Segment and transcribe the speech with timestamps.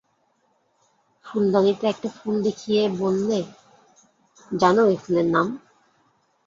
[1.25, 3.39] ফুলদানিতে একটা ফুল দেখিয়ে বললে,
[4.51, 5.47] জান এ ফুলের নাম?